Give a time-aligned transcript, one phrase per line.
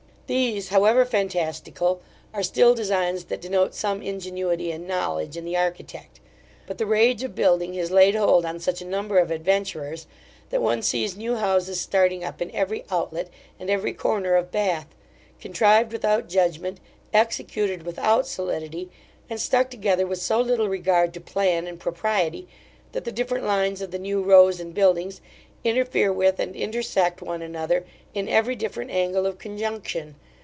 [0.33, 2.01] These, however fantastical,
[2.33, 6.21] are still designs that denote some ingenuity and knowledge in the architect;
[6.65, 10.07] but the rage of building has laid hold on such a number of adventurers,
[10.49, 13.27] that one sees new houses starting up in every out let
[13.59, 14.87] and every corner of Bath;
[15.41, 16.77] contrived without judgment,
[17.13, 18.89] executed without solidity,
[19.29, 22.47] and stuck together with so little regard to plan and propriety,
[22.93, 25.19] that the different lines of the new rows and buildings
[25.63, 30.15] interfere with, and intersect one another in every different angle of conjunction.